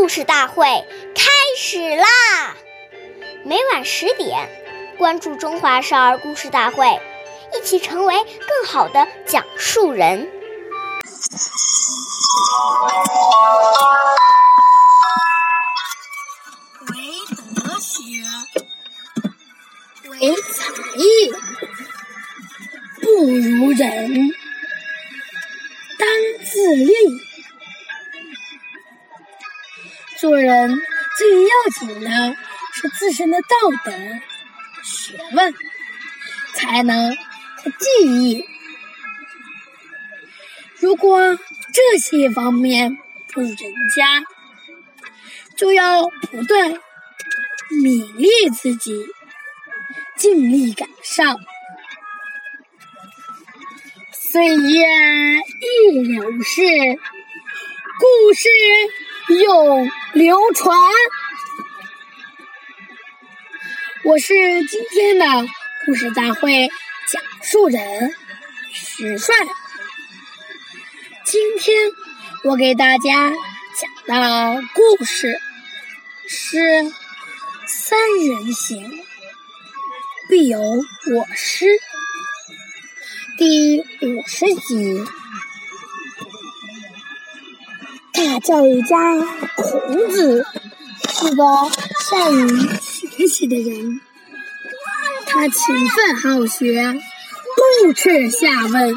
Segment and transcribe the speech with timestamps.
[0.00, 0.64] 故事大会
[1.14, 2.06] 开始啦！
[3.44, 4.48] 每晚十点，
[4.96, 6.86] 关注《中华少儿故事大会》，
[7.54, 10.20] 一起成为更好的讲述人。
[10.22, 10.26] 为
[17.54, 18.00] 德学，
[20.08, 21.30] 为才艺，
[23.02, 24.32] 不如人。
[25.98, 26.08] 当
[26.42, 27.29] 自立。
[30.20, 30.78] 做人
[31.16, 31.48] 最要
[31.78, 32.36] 紧的
[32.74, 33.46] 是自身的道
[33.86, 33.92] 德、
[34.82, 35.54] 学问、
[36.52, 37.16] 才能
[37.56, 38.44] 和技艺。
[40.78, 41.38] 如果
[41.72, 42.98] 这些方面
[43.32, 43.56] 不如人
[43.96, 44.22] 家，
[45.56, 46.74] 就要不断
[47.70, 49.06] 勉励自己，
[50.18, 51.38] 尽力赶上。
[54.12, 54.86] 岁月
[55.90, 56.60] 易流逝，
[57.98, 58.48] 故事。
[59.28, 60.76] 永流传。
[64.02, 65.26] 我是今天的
[65.86, 66.68] 故事大会
[67.08, 68.14] 讲述人
[68.72, 69.34] 徐帅。
[71.24, 71.76] 今天
[72.44, 73.32] 我给大家
[74.06, 75.38] 讲的故事
[76.26, 76.58] 是
[77.66, 79.04] 《三人行，
[80.28, 81.66] 必有我师》
[83.38, 85.04] 第五十集。
[88.22, 89.14] 大教育家
[89.56, 90.44] 孔子
[91.08, 91.42] 是个
[92.04, 93.98] 善于学习的人，
[95.24, 97.00] 他勤奋好学，
[97.82, 98.94] 不耻下问。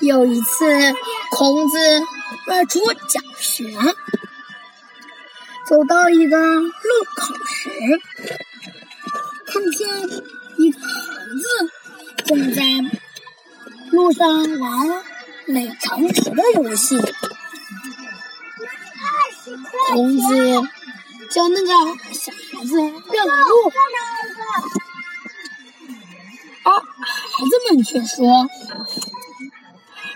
[0.00, 0.94] 有一次，
[1.30, 1.78] 孔子
[2.48, 3.72] 外出讲学，
[5.68, 6.72] 走到一个路
[7.14, 7.70] 口时，
[9.46, 9.88] 看见
[10.56, 10.88] 一个孩
[11.38, 12.62] 子正在
[13.92, 15.04] 路上玩
[15.46, 17.00] 垒长城的游戏。
[19.88, 20.62] 孔子
[21.30, 21.68] 叫那个
[22.12, 23.72] 小孩子让路，
[26.64, 28.48] 而孩子们却说：“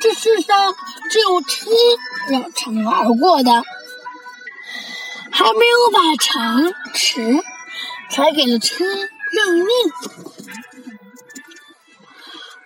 [0.00, 0.74] 这世上
[1.10, 1.70] 只有车
[2.28, 3.64] 绕城而过的，
[5.32, 7.42] 还没有把城池
[8.10, 9.66] 传给了车让命。”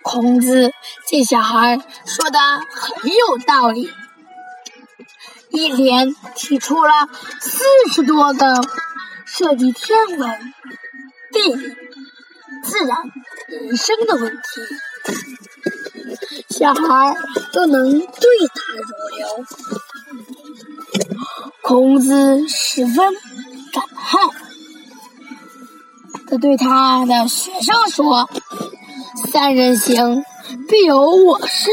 [0.03, 0.73] 孔子
[1.07, 2.39] 这小孩说的
[2.71, 3.89] 很有道理。
[5.59, 7.09] 一连提出了
[7.41, 8.61] 四十多个
[9.25, 10.53] 涉及天文、
[11.33, 11.75] 地理、
[12.63, 12.97] 自然、
[13.49, 14.41] 人生的问题，
[16.49, 17.13] 小孩
[17.51, 19.27] 都能对答如流。
[21.61, 23.13] 孔子十分
[23.73, 24.29] 感叹，
[26.25, 28.29] 他对他的学生说
[29.29, 30.23] ：“三人行，
[30.69, 31.69] 必有我师。”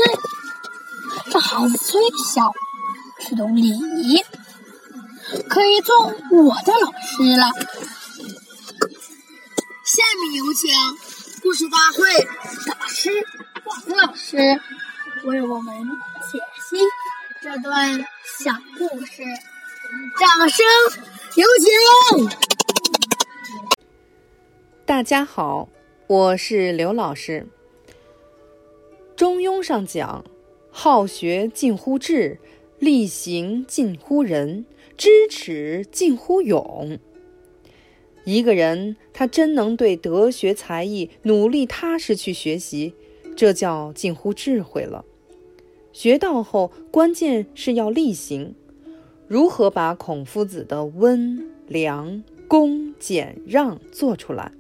[1.31, 2.01] 这孩子虽
[2.35, 2.53] 小。
[3.29, 4.23] 是懂礼仪，
[5.49, 7.51] 可以做我的老师了。
[9.83, 10.71] 下面有请
[11.43, 12.25] 故事大会
[12.71, 13.11] 导师
[13.65, 14.37] 王老师
[15.25, 15.75] 为我们
[16.31, 16.39] 解
[16.71, 16.77] 析
[17.43, 17.99] 这段
[18.39, 19.25] 小故事，
[20.21, 20.65] 掌声
[21.35, 22.39] 有请！
[24.85, 25.69] 大家好，
[26.07, 27.45] 我是刘老师。
[29.17, 30.25] 中庸上讲
[30.71, 32.39] ：“好学近乎智。”
[32.79, 34.67] 力行近乎仁，
[34.99, 36.99] 知耻近乎勇。
[38.25, 42.93] 一个人他真能对德学才艺努力踏实去学习，
[43.35, 45.07] 这叫近乎智慧了。
[45.93, 48.55] 学到后，关键是要力行。
[49.27, 54.53] 如何把孔夫子的温良恭俭让做出来，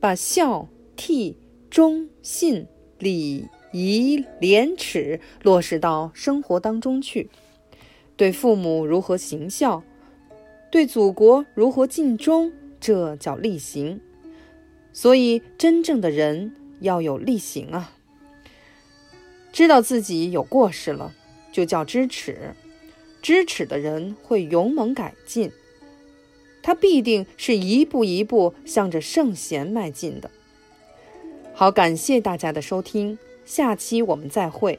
[0.00, 1.36] 把孝悌
[1.70, 2.66] 忠信
[2.98, 7.30] 礼仪廉耻落实到生活当中去？
[8.20, 9.82] 对父母如何行孝，
[10.70, 13.98] 对祖国如何尽忠，这叫力行。
[14.92, 17.92] 所以，真正的人要有力行啊！
[19.50, 21.14] 知道自己有过失了，
[21.50, 22.54] 就叫知耻。
[23.22, 25.50] 知耻的人会勇猛改进，
[26.62, 30.30] 他必定是一步一步向着圣贤迈进的。
[31.54, 34.78] 好，感谢大家的收听，下期我们再会。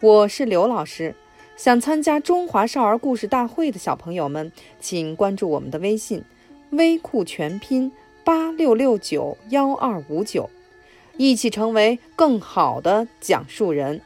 [0.00, 1.14] 我是刘老师。
[1.58, 6.22] 想参加中华少儿故事大会的小朋友们，请关注我们的微信
[6.70, 7.90] “微库全拼
[8.22, 10.48] 八六六九幺二五九”，
[11.18, 14.00] 一起成为更好的讲述人。